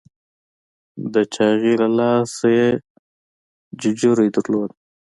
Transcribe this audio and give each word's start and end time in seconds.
د 1.13 1.15
چاغي 1.33 1.73
له 1.81 1.87
لاسه 1.97 2.47
یې 2.57 2.67
ججوری 3.81 4.27
درلود. 4.35 4.71